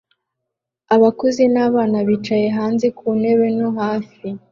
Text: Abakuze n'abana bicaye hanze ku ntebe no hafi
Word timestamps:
Abakuze 0.95 1.43
n'abana 1.53 1.97
bicaye 2.07 2.47
hanze 2.57 2.87
ku 2.97 3.07
ntebe 3.19 3.47
no 3.59 3.69
hafi 3.79 4.27